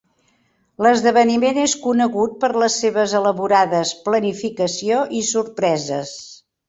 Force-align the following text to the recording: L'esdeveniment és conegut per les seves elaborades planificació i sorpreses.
L'esdeveniment 0.85 1.59
és 1.63 1.75
conegut 1.83 2.33
per 2.45 2.49
les 2.63 2.77
seves 2.85 3.13
elaborades 3.19 3.93
planificació 4.09 5.05
i 5.21 5.23
sorpreses. 5.35 6.17